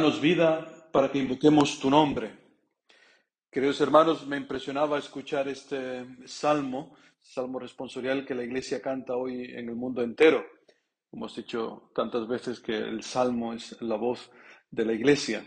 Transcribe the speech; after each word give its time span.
Danos 0.00 0.18
vida 0.18 0.88
para 0.90 1.12
que 1.12 1.18
invoquemos 1.18 1.78
tu 1.78 1.90
nombre. 1.90 2.34
Queridos 3.50 3.82
hermanos, 3.82 4.26
me 4.26 4.38
impresionaba 4.38 4.98
escuchar 4.98 5.46
este 5.46 6.06
salmo, 6.24 6.96
salmo 7.20 7.58
responsorial 7.58 8.24
que 8.24 8.34
la 8.34 8.42
iglesia 8.42 8.80
canta 8.80 9.14
hoy 9.14 9.44
en 9.44 9.68
el 9.68 9.76
mundo 9.76 10.00
entero. 10.00 10.42
Hemos 11.12 11.36
dicho 11.36 11.90
tantas 11.94 12.26
veces 12.26 12.60
que 12.60 12.78
el 12.78 13.02
salmo 13.02 13.52
es 13.52 13.76
la 13.82 13.96
voz 13.96 14.30
de 14.70 14.86
la 14.86 14.94
iglesia. 14.94 15.46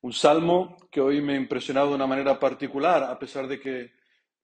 Un 0.00 0.14
salmo 0.14 0.76
que 0.90 1.00
hoy 1.00 1.22
me 1.22 1.34
ha 1.34 1.36
impresionado 1.36 1.90
de 1.90 1.94
una 1.94 2.08
manera 2.08 2.40
particular, 2.40 3.04
a 3.04 3.20
pesar 3.20 3.46
de 3.46 3.60
que 3.60 3.92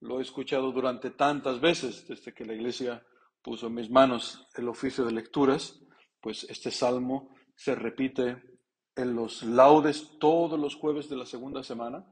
lo 0.03 0.21
he 0.21 0.23
escuchado 0.23 0.71
durante 0.71 1.11
tantas 1.11 1.61
veces, 1.61 2.07
desde 2.07 2.33
que 2.33 2.45
la 2.45 2.55
iglesia 2.55 3.05
puso 3.43 3.67
en 3.67 3.75
mis 3.75 3.91
manos 3.91 4.47
el 4.55 4.69
oficio 4.69 5.05
de 5.05 5.11
lecturas, 5.11 5.81
pues 6.21 6.45
este 6.49 6.71
salmo 6.71 7.35
se 7.57 7.75
repite 7.75 8.56
en 8.97 9.15
los 9.15 9.43
laudes 9.43 10.19
todos 10.19 10.59
los 10.59 10.75
jueves 10.75 11.09
de 11.09 11.17
la 11.17 11.27
segunda 11.27 11.63
semana 11.63 12.07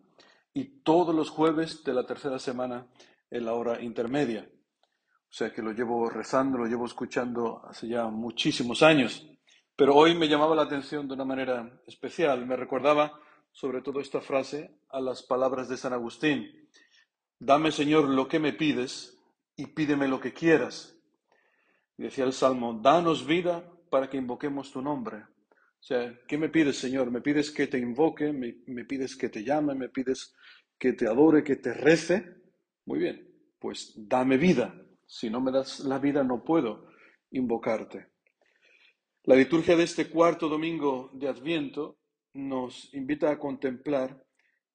y 0.52 0.83
todos 0.83 1.15
los 1.15 1.30
jueves 1.30 1.83
de 1.83 1.95
la 1.95 2.06
tercera 2.06 2.38
semana 2.38 2.87
en 3.30 3.45
la 3.45 3.55
hora 3.55 3.83
intermedia. 3.83 4.48
O 5.34 5.37
sea 5.37 5.52
que 5.52 5.62
lo 5.62 5.73
llevo 5.73 6.09
rezando, 6.09 6.59
lo 6.59 6.66
llevo 6.66 6.87
escuchando 6.87 7.62
hace 7.66 7.89
ya 7.89 8.06
muchísimos 8.06 8.83
años. 8.83 9.27
Pero 9.75 9.97
hoy 9.97 10.15
me 10.15 10.28
llamaba 10.28 10.55
la 10.55 10.62
atención 10.62 11.09
de 11.09 11.15
una 11.15 11.25
manera 11.25 11.80
especial. 11.87 12.47
Me 12.47 12.55
recordaba 12.55 13.19
sobre 13.51 13.83
todo 13.83 13.98
esta 13.98 14.20
frase 14.20 14.78
a 14.91 15.01
las 15.01 15.23
palabras 15.23 15.69
de 15.69 15.77
San 15.77 15.92
Agustín. 15.92 16.69
Dame, 17.41 17.73
Señor, 17.73 18.08
lo 18.08 18.28
que 18.28 18.39
me 18.39 18.53
pides 18.53 19.19
y 19.56 19.67
pídeme 19.67 20.06
lo 20.06 20.20
que 20.20 20.33
quieras. 20.33 20.97
Y 21.97 22.05
decía 22.05 22.25
el 22.25 22.33
Salmo, 22.33 22.78
danos 22.80 23.27
vida 23.27 23.69
para 23.91 24.08
que 24.08 24.19
invoquemos 24.19 24.70
tu 24.70 24.83
nombre. 24.83 25.25
O 25.84 25.86
sea, 25.86 26.18
¿qué 26.27 26.38
me 26.38 26.48
pides, 26.48 26.78
Señor? 26.78 27.10
¿Me 27.10 27.20
pides 27.20 27.50
que 27.50 27.66
te 27.66 27.77
invoque? 27.77 28.32
¿Me, 28.32 28.84
pides 28.86 29.14
que 29.14 29.28
te 29.28 29.44
llame? 29.44 29.74
¿Me 29.74 29.90
pides 29.90 30.34
que 30.78 30.94
te 30.94 31.06
adore, 31.06 31.44
que 31.44 31.56
te 31.56 31.74
rece? 31.74 32.24
Muy 32.86 33.00
bien, 33.00 33.28
pues 33.58 33.92
dame 33.94 34.38
vida. 34.38 34.74
Si 35.06 35.28
no 35.28 35.42
me 35.42 35.52
das 35.52 35.80
la 35.80 35.98
vida, 35.98 36.24
no 36.24 36.42
puedo 36.42 36.88
invocarte. 37.32 38.06
La 39.24 39.36
liturgia 39.36 39.77
de 39.77 39.84
este 39.84 40.08
cuarto 40.08 40.48
domingo 40.48 41.10
de 41.12 41.28
Adviento 41.28 41.98
nos 42.32 42.88
invita 42.94 43.30
a 43.30 43.38
contemplar 43.38 44.24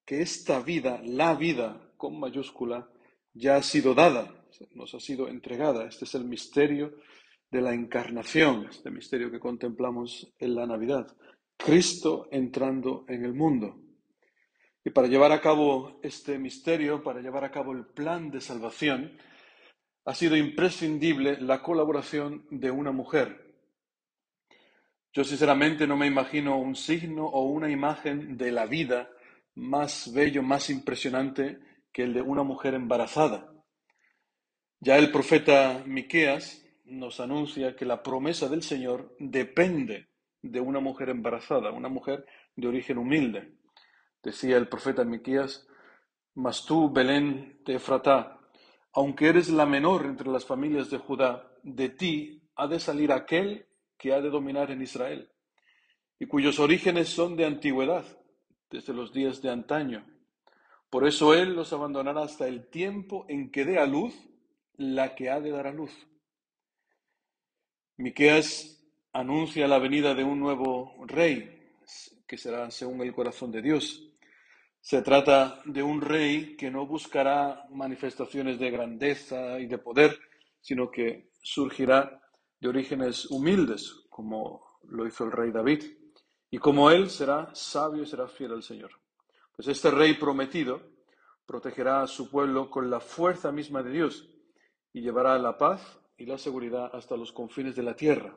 que 0.04 0.22
esta 0.22 0.60
vida, 0.60 1.02
la 1.02 1.34
vida 1.34 1.92
con 1.96 2.20
mayúscula, 2.20 2.88
ya 3.34 3.56
ha 3.56 3.62
sido 3.64 3.94
dada, 3.94 4.44
nos 4.76 4.94
ha 4.94 5.00
sido 5.00 5.26
entregada. 5.26 5.88
Este 5.88 6.04
es 6.04 6.14
el 6.14 6.24
misterio 6.24 6.94
de 7.50 7.60
la 7.60 7.74
encarnación, 7.74 8.66
este 8.70 8.90
misterio 8.90 9.30
que 9.30 9.40
contemplamos 9.40 10.32
en 10.38 10.54
la 10.54 10.66
Navidad. 10.66 11.16
Cristo 11.56 12.28
entrando 12.30 13.04
en 13.08 13.24
el 13.24 13.34
mundo. 13.34 13.82
Y 14.84 14.90
para 14.90 15.08
llevar 15.08 15.32
a 15.32 15.40
cabo 15.40 16.00
este 16.02 16.38
misterio, 16.38 17.02
para 17.02 17.20
llevar 17.20 17.44
a 17.44 17.50
cabo 17.50 17.72
el 17.72 17.86
plan 17.86 18.30
de 18.30 18.40
salvación, 18.40 19.18
ha 20.04 20.14
sido 20.14 20.36
imprescindible 20.36 21.40
la 21.40 21.60
colaboración 21.60 22.46
de 22.50 22.70
una 22.70 22.92
mujer. 22.92 23.50
Yo 25.12 25.24
sinceramente 25.24 25.86
no 25.86 25.96
me 25.96 26.06
imagino 26.06 26.58
un 26.58 26.76
signo 26.76 27.26
o 27.26 27.42
una 27.42 27.68
imagen 27.70 28.36
de 28.36 28.52
la 28.52 28.66
vida 28.66 29.10
más 29.54 30.12
bello, 30.14 30.42
más 30.42 30.70
impresionante 30.70 31.58
que 31.92 32.04
el 32.04 32.14
de 32.14 32.22
una 32.22 32.44
mujer 32.44 32.74
embarazada. 32.74 33.52
Ya 34.78 34.96
el 34.96 35.10
profeta 35.10 35.82
Miqueas 35.84 36.64
nos 36.90 37.20
anuncia 37.20 37.76
que 37.76 37.84
la 37.84 38.02
promesa 38.02 38.48
del 38.48 38.62
Señor 38.62 39.14
depende 39.18 40.08
de 40.42 40.60
una 40.60 40.80
mujer 40.80 41.08
embarazada, 41.08 41.70
una 41.70 41.88
mujer 41.88 42.26
de 42.56 42.68
origen 42.68 42.98
humilde. 42.98 43.54
Decía 44.22 44.56
el 44.56 44.68
profeta 44.68 45.04
Miquías, 45.04 45.66
mas 46.34 46.64
tú, 46.64 46.90
Belén 46.90 47.60
de 47.64 47.76
Efratá, 47.76 48.38
aunque 48.92 49.28
eres 49.28 49.48
la 49.50 49.66
menor 49.66 50.04
entre 50.06 50.28
las 50.28 50.44
familias 50.44 50.90
de 50.90 50.98
Judá, 50.98 51.52
de 51.62 51.88
ti 51.90 52.42
ha 52.56 52.66
de 52.66 52.80
salir 52.80 53.12
aquel 53.12 53.66
que 53.96 54.12
ha 54.12 54.20
de 54.20 54.30
dominar 54.30 54.70
en 54.70 54.82
Israel, 54.82 55.30
y 56.18 56.26
cuyos 56.26 56.58
orígenes 56.58 57.08
son 57.08 57.36
de 57.36 57.46
antigüedad, 57.46 58.04
desde 58.70 58.92
los 58.92 59.12
días 59.12 59.42
de 59.42 59.50
antaño. 59.50 60.06
Por 60.90 61.06
eso 61.06 61.34
él 61.34 61.54
los 61.54 61.72
abandonará 61.72 62.22
hasta 62.22 62.48
el 62.48 62.68
tiempo 62.68 63.26
en 63.28 63.50
que 63.50 63.64
dé 63.64 63.78
a 63.78 63.86
luz 63.86 64.14
la 64.76 65.14
que 65.14 65.30
ha 65.30 65.40
de 65.40 65.50
dar 65.50 65.66
a 65.66 65.72
luz. 65.72 66.09
Miqueas 68.00 68.82
anuncia 69.12 69.68
la 69.68 69.78
venida 69.78 70.14
de 70.14 70.24
un 70.24 70.40
nuevo 70.40 70.94
rey, 71.06 71.68
que 72.26 72.38
será 72.38 72.70
según 72.70 73.02
el 73.02 73.12
corazón 73.12 73.52
de 73.52 73.60
Dios. 73.60 74.02
Se 74.80 75.02
trata 75.02 75.60
de 75.66 75.82
un 75.82 76.00
rey 76.00 76.56
que 76.56 76.70
no 76.70 76.86
buscará 76.86 77.66
manifestaciones 77.68 78.58
de 78.58 78.70
grandeza 78.70 79.60
y 79.60 79.66
de 79.66 79.76
poder, 79.76 80.18
sino 80.62 80.90
que 80.90 81.28
surgirá 81.42 82.22
de 82.58 82.68
orígenes 82.70 83.30
humildes, 83.30 84.06
como 84.08 84.78
lo 84.84 85.06
hizo 85.06 85.24
el 85.24 85.32
rey 85.32 85.50
David. 85.50 85.84
Y 86.50 86.56
como 86.56 86.90
él 86.90 87.10
será 87.10 87.50
sabio 87.54 88.04
y 88.04 88.06
será 88.06 88.28
fiel 88.28 88.52
al 88.52 88.62
Señor. 88.62 88.92
Pues 89.54 89.68
este 89.68 89.90
rey 89.90 90.14
prometido 90.14 90.80
protegerá 91.44 92.00
a 92.00 92.06
su 92.06 92.30
pueblo 92.30 92.70
con 92.70 92.88
la 92.88 93.00
fuerza 93.00 93.52
misma 93.52 93.82
de 93.82 93.90
Dios 93.90 94.26
y 94.94 95.02
llevará 95.02 95.38
la 95.38 95.58
paz 95.58 95.99
y 96.20 96.26
la 96.26 96.36
seguridad 96.36 96.94
hasta 96.94 97.16
los 97.16 97.32
confines 97.32 97.74
de 97.74 97.82
la 97.82 97.96
tierra. 97.96 98.36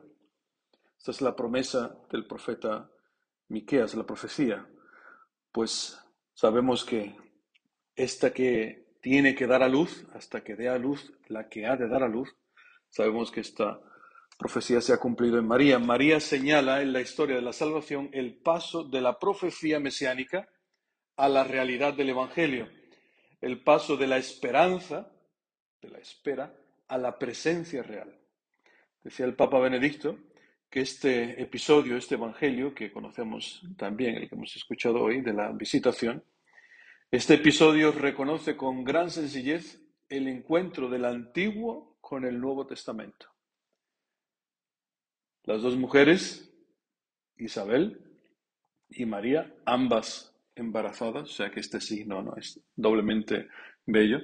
Esta 0.96 1.10
es 1.10 1.20
la 1.20 1.36
promesa 1.36 1.94
del 2.10 2.26
profeta 2.26 2.90
Miqueas, 3.48 3.94
la 3.94 4.06
profecía. 4.06 4.66
Pues 5.52 6.00
sabemos 6.32 6.82
que 6.82 7.14
esta 7.94 8.32
que 8.32 8.96
tiene 9.02 9.34
que 9.34 9.46
dar 9.46 9.62
a 9.62 9.68
luz, 9.68 10.06
hasta 10.14 10.42
que 10.42 10.56
dé 10.56 10.70
a 10.70 10.78
luz 10.78 11.12
la 11.28 11.50
que 11.50 11.66
ha 11.66 11.76
de 11.76 11.86
dar 11.86 12.02
a 12.02 12.08
luz, 12.08 12.34
sabemos 12.88 13.30
que 13.30 13.40
esta 13.40 13.78
profecía 14.38 14.80
se 14.80 14.94
ha 14.94 14.98
cumplido 14.98 15.38
en 15.38 15.46
María. 15.46 15.78
María 15.78 16.20
señala 16.20 16.80
en 16.80 16.90
la 16.90 17.02
historia 17.02 17.36
de 17.36 17.42
la 17.42 17.52
salvación 17.52 18.08
el 18.14 18.38
paso 18.38 18.84
de 18.84 19.02
la 19.02 19.18
profecía 19.18 19.78
mesiánica 19.78 20.48
a 21.16 21.28
la 21.28 21.44
realidad 21.44 21.92
del 21.92 22.08
Evangelio, 22.08 22.66
el 23.42 23.62
paso 23.62 23.98
de 23.98 24.06
la 24.06 24.16
esperanza, 24.16 25.12
de 25.82 25.90
la 25.90 25.98
espera, 25.98 26.63
a 26.94 26.98
la 26.98 27.18
presencia 27.18 27.82
real. 27.82 28.16
Decía 29.02 29.26
el 29.26 29.34
Papa 29.34 29.58
Benedicto 29.58 30.16
que 30.70 30.80
este 30.80 31.42
episodio, 31.42 31.96
este 31.96 32.14
Evangelio 32.14 32.72
que 32.72 32.92
conocemos 32.92 33.62
también, 33.76 34.14
el 34.14 34.28
que 34.28 34.36
hemos 34.36 34.54
escuchado 34.54 35.02
hoy, 35.02 35.20
de 35.20 35.32
la 35.32 35.50
visitación, 35.50 36.22
este 37.10 37.34
episodio 37.34 37.90
reconoce 37.90 38.56
con 38.56 38.84
gran 38.84 39.10
sencillez 39.10 39.82
el 40.08 40.28
encuentro 40.28 40.88
del 40.88 41.04
Antiguo 41.04 41.96
con 42.00 42.24
el 42.24 42.40
Nuevo 42.40 42.64
Testamento. 42.64 43.26
Las 45.42 45.62
dos 45.62 45.76
mujeres, 45.76 46.48
Isabel 47.36 48.00
y 48.88 49.04
María, 49.04 49.52
ambas 49.66 50.32
embarazadas, 50.54 51.24
o 51.24 51.32
sea 51.32 51.50
que 51.50 51.58
este 51.58 51.80
signo 51.80 52.22
no 52.22 52.36
es 52.36 52.60
doblemente 52.76 53.48
bello, 53.84 54.20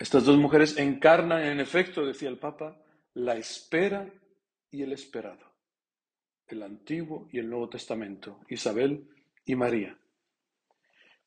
estas 0.00 0.24
dos 0.24 0.38
mujeres 0.38 0.78
encarnan, 0.78 1.42
en 1.42 1.60
efecto, 1.60 2.06
decía 2.06 2.30
el 2.30 2.38
Papa, 2.38 2.82
la 3.12 3.36
espera 3.36 4.10
y 4.70 4.82
el 4.82 4.92
esperado, 4.92 5.52
el 6.46 6.62
Antiguo 6.62 7.28
y 7.30 7.38
el 7.38 7.50
Nuevo 7.50 7.68
Testamento, 7.68 8.40
Isabel 8.48 9.06
y 9.44 9.54
María. 9.56 9.98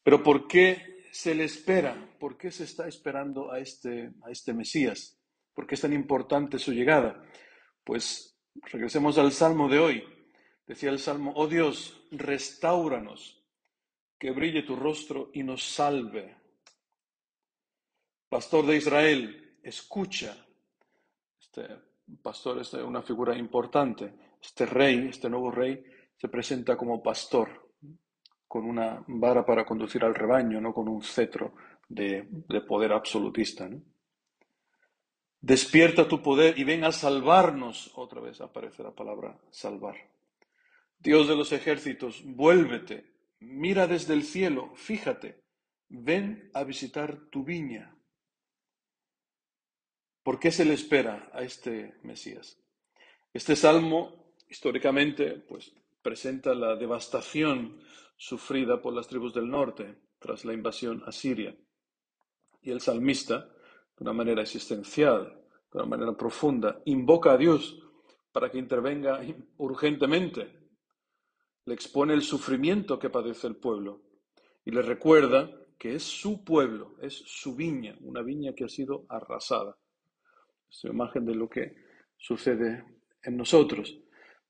Pero 0.01 0.23
¿por 0.23 0.47
qué 0.47 1.05
se 1.11 1.35
le 1.35 1.43
espera? 1.43 2.15
¿Por 2.19 2.35
qué 2.35 2.49
se 2.49 2.63
está 2.63 2.87
esperando 2.87 3.51
a 3.51 3.59
este, 3.59 4.11
a 4.25 4.31
este 4.31 4.55
Mesías? 4.55 5.19
¿Por 5.53 5.67
qué 5.67 5.75
es 5.75 5.81
tan 5.81 5.93
importante 5.93 6.57
su 6.57 6.73
llegada? 6.73 7.23
Pues 7.83 8.39
regresemos 8.55 9.19
al 9.19 9.31
Salmo 9.33 9.69
de 9.69 9.77
hoy. 9.77 10.03
Decía 10.65 10.89
el 10.89 10.97
Salmo, 10.97 11.31
oh 11.35 11.45
Dios, 11.45 12.07
restauranos, 12.09 13.45
que 14.17 14.31
brille 14.31 14.63
tu 14.63 14.75
rostro 14.75 15.29
y 15.31 15.43
nos 15.43 15.63
salve 15.63 16.42
pastor 18.33 18.65
de 18.65 18.77
Israel, 18.77 19.59
escucha. 19.61 20.35
Este 21.39 21.67
pastor 22.19 22.61
es 22.61 22.73
una 22.73 23.03
figura 23.03 23.37
importante. 23.37 24.11
Este 24.41 24.65
rey, 24.65 25.09
este 25.09 25.29
nuevo 25.29 25.51
rey, 25.51 25.85
se 26.17 26.29
presenta 26.29 26.75
como 26.75 27.03
pastor, 27.03 27.69
con 28.47 28.65
una 28.65 29.03
vara 29.05 29.45
para 29.45 29.63
conducir 29.63 30.03
al 30.03 30.15
rebaño, 30.15 30.59
no 30.59 30.73
con 30.73 30.87
un 30.87 31.03
cetro 31.03 31.53
de, 31.87 32.27
poder 32.67 32.93
absolutista. 32.93 33.69
Despierta 35.39 36.07
tu 36.07 36.23
poder 36.23 36.57
y 36.57 36.63
ven 36.63 36.85
a 36.85 36.91
salvarnos. 36.91 37.91
Otra 37.93 38.19
vez 38.19 38.41
aparece 38.41 38.81
la 38.81 38.95
palabra 38.95 39.37
salvar. 39.51 40.09
Dios 40.97 41.27
de 41.27 41.35
los 41.35 41.51
ejércitos, 41.51 42.23
vuélvete, 42.25 43.13
mira 43.41 43.85
desde 43.85 44.15
el 44.15 44.23
cielo, 44.23 44.71
fíjate, 44.73 45.43
ven 45.87 46.49
a 46.55 46.63
visitar 46.63 47.27
tu 47.29 47.43
viña. 47.43 47.93
¿Por 50.23 50.39
qué 50.39 50.51
se 50.51 50.63
le 50.63 50.73
espera 50.73 51.29
a 51.33 51.43
este 51.43 51.95
Mesías? 52.03 52.57
Este 53.33 53.57
salmo, 53.57 54.33
históricamente, 54.49 55.31
pues 55.31 55.73
presenta 56.01 56.55
la 56.55 56.77
devastación 56.77 57.81
sufrida 58.15 58.81
por 58.81 58.93
las 58.93 59.07
tribus 59.07 59.33
del 59.33 59.49
norte 59.49 59.97
tras 60.19 60.45
la 60.45 60.53
invasión 60.53 61.03
asiria. 61.05 61.53
Y 62.61 62.71
el 62.71 62.79
salmista, 62.79 63.39
de 63.39 63.99
una 63.99 64.13
manera 64.13 64.41
existencial, 64.41 65.41
de 65.73 65.79
una 65.79 65.87
manera 65.87 66.15
profunda, 66.15 66.81
invoca 66.85 67.33
a 67.33 67.37
Dios 67.37 67.77
para 68.31 68.49
que 68.49 68.59
intervenga 68.59 69.19
urgentemente. 69.57 70.57
Le 71.65 71.73
expone 71.73 72.13
el 72.13 72.21
sufrimiento 72.21 72.97
que 72.97 73.09
padece 73.09 73.47
el 73.47 73.57
pueblo 73.57 74.01
y 74.63 74.71
le 74.71 74.83
recuerda 74.83 75.51
que 75.77 75.95
es 75.95 76.03
su 76.03 76.45
pueblo, 76.45 76.95
es 77.01 77.13
su 77.13 77.57
viña, 77.57 77.97
una 77.99 78.21
viña 78.21 78.53
que 78.53 78.63
ha 78.63 78.69
sido 78.69 79.05
arrasada. 79.09 79.77
Es 80.73 80.83
una 80.85 80.93
imagen 80.93 81.23
de 81.23 81.35
lo 81.35 81.47
que 81.47 81.75
sucede 82.17 82.83
en 83.21 83.37
nosotros. 83.37 83.95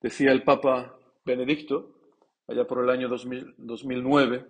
Decía 0.01 0.31
el 0.31 0.43
Papa 0.43 0.97
Benedicto, 1.25 2.13
allá 2.47 2.65
por 2.65 2.81
el 2.81 2.89
año 2.89 3.09
2009, 3.09 4.47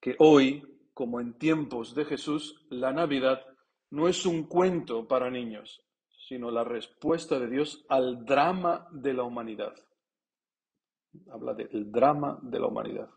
que 0.00 0.16
hoy, 0.18 0.62
como 0.94 1.20
en 1.20 1.34
tiempos 1.34 1.94
de 1.94 2.06
Jesús, 2.06 2.66
la 2.70 2.94
Navidad 2.94 3.44
no 3.90 4.08
es 4.08 4.24
un 4.24 4.44
cuento 4.44 5.06
para 5.06 5.30
niños, 5.30 5.84
sino 6.26 6.50
la 6.50 6.64
respuesta 6.64 7.38
de 7.38 7.48
Dios 7.48 7.84
al 7.90 8.24
drama 8.24 8.88
de 8.90 9.12
la 9.12 9.24
humanidad. 9.24 9.74
Habla 11.30 11.52
del 11.52 11.92
drama 11.92 12.38
de 12.40 12.60
la 12.60 12.66
humanidad, 12.66 13.10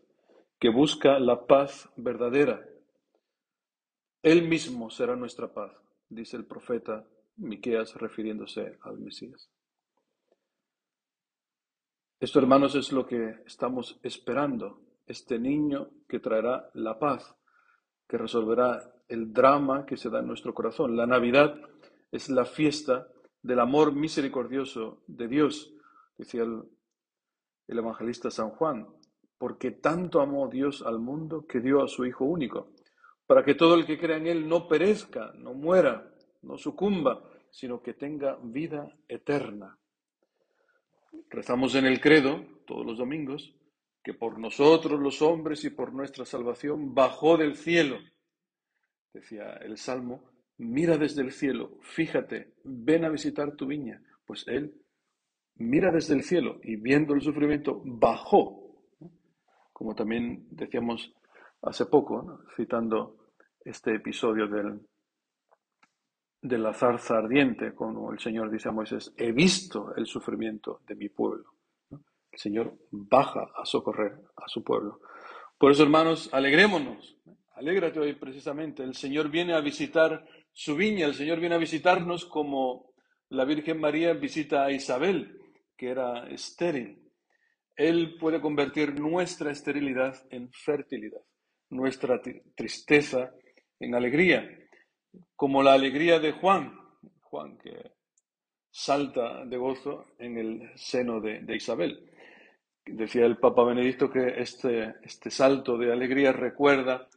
que 0.58 0.68
busca 0.68 1.18
la 1.18 1.46
paz 1.46 1.88
verdadera. 1.96 2.68
Él 4.22 4.46
mismo 4.46 4.90
será 4.90 5.16
nuestra 5.16 5.54
paz, 5.54 5.72
dice 6.10 6.36
el 6.36 6.44
profeta 6.44 7.06
Miqueas 7.36 7.94
refiriéndose 7.94 8.78
al 8.82 8.98
Mesías. 8.98 9.50
Esto, 12.20 12.38
hermanos, 12.38 12.74
es 12.74 12.92
lo 12.92 13.06
que 13.06 13.42
estamos 13.44 13.98
esperando, 14.02 14.80
este 15.06 15.38
niño 15.38 15.90
que 16.08 16.20
traerá 16.20 16.70
la 16.74 16.98
paz, 16.98 17.34
que 18.08 18.16
resolverá 18.16 18.94
el 19.08 19.32
drama 19.32 19.84
que 19.84 19.96
se 19.96 20.08
da 20.08 20.20
en 20.20 20.28
nuestro 20.28 20.54
corazón. 20.54 20.96
La 20.96 21.06
Navidad 21.06 21.60
es 22.10 22.30
la 22.30 22.44
fiesta 22.44 23.08
del 23.42 23.60
amor 23.60 23.94
misericordioso 23.94 25.02
de 25.06 25.28
Dios, 25.28 25.74
decía 26.16 26.44
el, 26.44 26.62
el 27.66 27.78
evangelista 27.78 28.30
San 28.30 28.50
Juan, 28.50 28.86
porque 29.36 29.72
tanto 29.72 30.20
amó 30.20 30.48
Dios 30.48 30.82
al 30.82 31.00
mundo 31.00 31.46
que 31.46 31.60
dio 31.60 31.82
a 31.82 31.88
su 31.88 32.06
Hijo 32.06 32.24
único, 32.24 32.72
para 33.26 33.44
que 33.44 33.54
todo 33.54 33.74
el 33.74 33.84
que 33.84 33.98
crea 33.98 34.16
en 34.16 34.28
Él 34.28 34.48
no 34.48 34.66
perezca, 34.66 35.32
no 35.36 35.52
muera, 35.52 36.13
no 36.44 36.58
sucumba, 36.58 37.22
sino 37.50 37.82
que 37.82 37.94
tenga 37.94 38.38
vida 38.42 38.96
eterna. 39.08 39.78
Rezamos 41.30 41.74
en 41.74 41.86
el 41.86 42.00
credo 42.00 42.44
todos 42.66 42.84
los 42.84 42.98
domingos 42.98 43.54
que 44.02 44.14
por 44.14 44.38
nosotros 44.38 45.00
los 45.00 45.22
hombres 45.22 45.64
y 45.64 45.70
por 45.70 45.92
nuestra 45.92 46.24
salvación 46.24 46.94
bajó 46.94 47.36
del 47.36 47.56
cielo. 47.56 47.98
Decía 49.12 49.54
el 49.62 49.78
Salmo, 49.78 50.30
mira 50.58 50.98
desde 50.98 51.22
el 51.22 51.32
cielo, 51.32 51.78
fíjate, 51.80 52.54
ven 52.64 53.04
a 53.04 53.08
visitar 53.08 53.56
tu 53.56 53.66
viña. 53.66 54.02
Pues 54.26 54.46
él 54.46 54.74
mira 55.56 55.90
desde 55.90 56.14
el 56.14 56.22
cielo 56.22 56.58
y 56.62 56.76
viendo 56.76 57.14
el 57.14 57.22
sufrimiento 57.22 57.80
bajó, 57.84 58.76
como 59.72 59.94
también 59.94 60.46
decíamos 60.50 61.14
hace 61.62 61.86
poco, 61.86 62.40
citando 62.56 63.30
este 63.64 63.94
episodio 63.94 64.46
del, 64.48 64.80
de 66.44 66.58
la 66.58 66.74
zarza 66.74 67.16
ardiente, 67.16 67.74
como 67.74 68.12
el 68.12 68.18
Señor 68.18 68.50
dice 68.50 68.68
a 68.68 68.72
Moisés, 68.72 69.14
he 69.16 69.32
visto 69.32 69.94
el 69.96 70.04
sufrimiento 70.04 70.82
de 70.86 70.94
mi 70.94 71.08
pueblo. 71.08 71.54
El 71.90 72.38
Señor 72.38 72.76
baja 72.90 73.50
a 73.56 73.64
socorrer 73.64 74.12
a 74.36 74.46
su 74.46 74.62
pueblo. 74.62 75.00
Por 75.56 75.72
eso, 75.72 75.84
hermanos, 75.84 76.28
alegrémonos. 76.32 77.16
Alégrate 77.54 77.98
hoy 77.98 78.12
precisamente. 78.12 78.82
El 78.82 78.94
Señor 78.94 79.30
viene 79.30 79.54
a 79.54 79.60
visitar 79.62 80.22
su 80.52 80.76
viña, 80.76 81.06
el 81.06 81.14
Señor 81.14 81.40
viene 81.40 81.54
a 81.54 81.58
visitarnos 81.58 82.26
como 82.26 82.92
la 83.30 83.46
Virgen 83.46 83.80
María 83.80 84.12
visita 84.12 84.66
a 84.66 84.70
Isabel, 84.70 85.40
que 85.74 85.88
era 85.88 86.28
estéril. 86.28 87.10
Él 87.74 88.18
puede 88.20 88.42
convertir 88.42 89.00
nuestra 89.00 89.50
esterilidad 89.50 90.14
en 90.28 90.52
fertilidad, 90.52 91.22
nuestra 91.70 92.20
tristeza 92.54 93.32
en 93.80 93.94
alegría 93.94 94.63
como 95.36 95.62
la 95.62 95.72
alegría 95.72 96.18
de 96.18 96.32
Juan, 96.32 96.78
Juan 97.22 97.58
que 97.58 97.92
salta 98.70 99.44
de 99.44 99.56
gozo 99.56 100.06
en 100.18 100.36
el 100.36 100.70
seno 100.74 101.20
de, 101.20 101.44
Isabel. 101.54 102.10
Decía 102.84 103.24
el 103.24 103.38
Papa 103.38 103.64
Benedicto 103.64 104.10
que 104.10 104.40
este, 104.40 104.96
este 105.02 105.30
salto 105.30 105.78
de 105.78 105.92
alegría 105.92 106.32
recuerda 106.32 107.08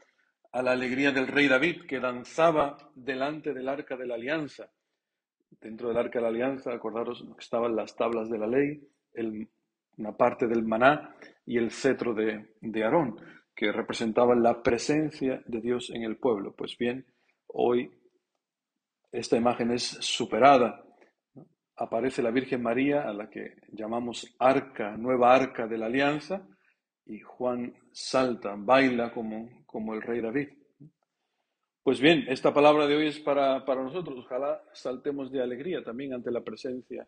a 0.51 0.61
la 0.61 0.71
alegría 0.71 1.11
del 1.11 1.27
rey 1.27 1.47
David 1.47 1.85
que 1.87 1.99
danzaba 1.99 2.77
delante 2.93 3.53
del 3.53 3.67
arca 3.67 3.97
de 3.97 4.05
la 4.05 4.15
alianza. 4.15 4.69
Dentro 5.59 5.89
del 5.89 5.97
arca 5.97 6.19
de 6.19 6.23
la 6.23 6.29
alianza, 6.29 6.71
acordaros 6.71 7.23
que 7.23 7.39
estaban 7.39 7.75
las 7.75 7.95
tablas 7.95 8.29
de 8.29 8.37
la 8.37 8.47
ley, 8.47 8.79
una 9.97 10.15
parte 10.15 10.47
del 10.47 10.63
maná 10.63 11.15
y 11.45 11.57
el 11.57 11.71
cetro 11.71 12.13
de, 12.13 12.53
de 12.61 12.83
Aarón, 12.83 13.19
que 13.55 13.71
representaban 13.71 14.43
la 14.43 14.61
presencia 14.61 15.41
de 15.47 15.59
Dios 15.59 15.89
en 15.89 16.03
el 16.03 16.17
pueblo. 16.17 16.53
Pues 16.55 16.77
bien, 16.77 17.05
Hoy 17.47 17.91
esta 19.11 19.37
imagen 19.37 19.71
es 19.71 19.83
superada. 19.83 20.83
Aparece 21.75 22.21
la 22.21 22.31
Virgen 22.31 22.61
María, 22.61 23.03
a 23.03 23.13
la 23.13 23.29
que 23.29 23.55
llamamos 23.71 24.35
arca, 24.39 24.97
nueva 24.97 25.33
arca 25.33 25.67
de 25.67 25.77
la 25.77 25.85
alianza, 25.85 26.47
y 27.05 27.19
Juan 27.19 27.73
salta, 27.91 28.55
baila 28.57 29.11
como, 29.13 29.63
como 29.65 29.93
el 29.93 30.01
rey 30.01 30.21
David. 30.21 30.49
Pues 31.83 32.01
bien, 32.01 32.25
esta 32.27 32.53
palabra 32.53 32.85
de 32.85 32.95
hoy 32.95 33.07
es 33.07 33.19
para, 33.19 33.63
para 33.63 33.81
nosotros. 33.81 34.25
Ojalá 34.25 34.61
saltemos 34.73 35.31
de 35.31 35.41
alegría 35.41 35.83
también 35.83 36.13
ante 36.13 36.31
la 36.31 36.43
presencia 36.43 37.07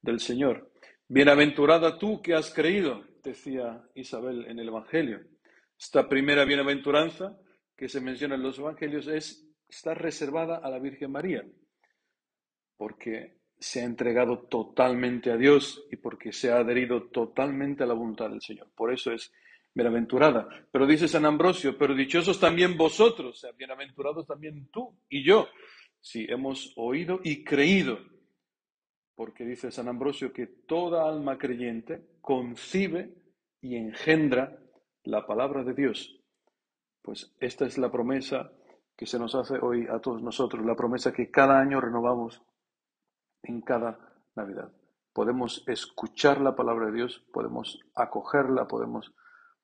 del 0.00 0.18
Señor. 0.18 0.72
Bienaventurada 1.06 1.98
tú 1.98 2.22
que 2.22 2.34
has 2.34 2.52
creído, 2.52 3.04
decía 3.22 3.82
Isabel 3.94 4.46
en 4.46 4.58
el 4.58 4.68
Evangelio. 4.68 5.20
Esta 5.78 6.08
primera 6.08 6.46
bienaventuranza 6.46 7.38
que 7.76 7.88
se 7.88 8.00
menciona 8.00 8.36
en 8.36 8.42
los 8.42 8.58
Evangelios 8.58 9.06
es 9.08 9.46
está 9.74 9.94
reservada 9.94 10.58
a 10.58 10.70
la 10.70 10.78
Virgen 10.78 11.10
María, 11.10 11.44
porque 12.76 13.38
se 13.58 13.80
ha 13.80 13.84
entregado 13.84 14.40
totalmente 14.40 15.30
a 15.30 15.36
Dios 15.36 15.84
y 15.90 15.96
porque 15.96 16.32
se 16.32 16.50
ha 16.50 16.58
adherido 16.58 17.04
totalmente 17.04 17.82
a 17.82 17.86
la 17.86 17.94
voluntad 17.94 18.30
del 18.30 18.40
Señor. 18.40 18.68
Por 18.74 18.92
eso 18.92 19.12
es 19.12 19.32
bienaventurada. 19.74 20.48
Pero 20.70 20.86
dice 20.86 21.08
San 21.08 21.24
Ambrosio, 21.24 21.76
pero 21.76 21.94
dichosos 21.94 22.38
también 22.38 22.76
vosotros, 22.76 23.44
bienaventurados 23.56 24.26
también 24.26 24.68
tú 24.70 24.96
y 25.08 25.24
yo, 25.24 25.48
si 26.00 26.24
hemos 26.28 26.72
oído 26.76 27.20
y 27.24 27.42
creído. 27.42 27.98
Porque 29.14 29.44
dice 29.44 29.70
San 29.70 29.88
Ambrosio 29.88 30.32
que 30.32 30.46
toda 30.46 31.08
alma 31.08 31.38
creyente 31.38 32.04
concibe 32.20 33.14
y 33.60 33.76
engendra 33.76 34.58
la 35.04 35.26
palabra 35.26 35.64
de 35.64 35.74
Dios. 35.74 36.20
Pues 37.02 37.34
esta 37.40 37.66
es 37.66 37.78
la 37.78 37.90
promesa 37.90 38.52
que 38.96 39.06
se 39.06 39.18
nos 39.18 39.34
hace 39.34 39.58
hoy 39.60 39.86
a 39.88 39.98
todos 39.98 40.22
nosotros, 40.22 40.64
la 40.64 40.76
promesa 40.76 41.12
que 41.12 41.30
cada 41.30 41.58
año 41.58 41.80
renovamos 41.80 42.42
en 43.42 43.60
cada 43.60 43.98
Navidad. 44.34 44.72
Podemos 45.12 45.62
escuchar 45.66 46.40
la 46.40 46.56
palabra 46.56 46.86
de 46.86 46.92
Dios, 46.92 47.24
podemos 47.32 47.80
acogerla, 47.94 48.66
podemos 48.66 49.14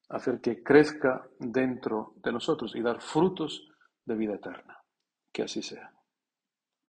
hacer 0.08 0.40
que 0.40 0.62
crezca 0.62 1.26
dentro 1.38 2.14
de 2.16 2.32
nosotros 2.32 2.74
y 2.74 2.82
dar 2.82 3.00
frutos 3.00 3.68
de 4.04 4.14
vida 4.14 4.34
eterna. 4.34 4.78
Que 5.32 5.44
así 5.44 5.62
sea. 5.62 5.92